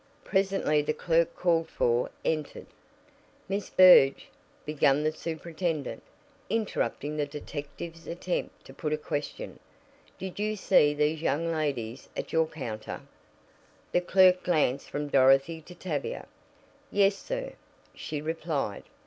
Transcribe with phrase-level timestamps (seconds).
[0.23, 2.65] Presently the clerk called for entered.
[3.47, 4.15] "Miss Berg,"
[4.65, 6.01] began the superintendent,
[6.49, 9.59] interrupting the detective's attempt to put a question,
[10.17, 13.01] "did you see these young ladies at your counter?"
[13.91, 16.25] The clerk glanced from Dorothy to Tavia.
[16.89, 17.53] "Yes, sir,"
[17.93, 18.85] she replied.